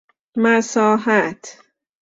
[0.37, 1.59] مساحت